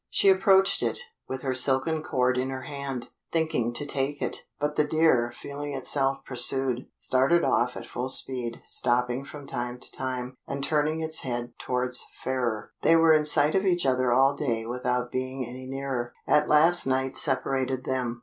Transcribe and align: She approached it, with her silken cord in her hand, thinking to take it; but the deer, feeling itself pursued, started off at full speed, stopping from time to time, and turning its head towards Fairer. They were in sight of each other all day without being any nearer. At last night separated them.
She 0.09 0.29
approached 0.29 0.81
it, 0.81 0.97
with 1.27 1.43
her 1.43 1.53
silken 1.53 2.01
cord 2.01 2.35
in 2.35 2.49
her 2.49 2.63
hand, 2.63 3.09
thinking 3.31 3.71
to 3.73 3.85
take 3.85 4.19
it; 4.19 4.45
but 4.59 4.75
the 4.75 4.83
deer, 4.83 5.31
feeling 5.31 5.73
itself 5.75 6.25
pursued, 6.25 6.87
started 6.97 7.43
off 7.45 7.77
at 7.77 7.85
full 7.85 8.09
speed, 8.09 8.63
stopping 8.65 9.23
from 9.23 9.45
time 9.45 9.77
to 9.77 9.91
time, 9.91 10.33
and 10.47 10.63
turning 10.63 11.01
its 11.01 11.19
head 11.19 11.53
towards 11.59 12.03
Fairer. 12.15 12.71
They 12.81 12.95
were 12.95 13.13
in 13.13 13.25
sight 13.25 13.53
of 13.53 13.63
each 13.63 13.85
other 13.85 14.11
all 14.11 14.35
day 14.35 14.65
without 14.65 15.11
being 15.11 15.45
any 15.45 15.67
nearer. 15.67 16.13
At 16.25 16.49
last 16.49 16.87
night 16.87 17.15
separated 17.15 17.83
them. 17.83 18.19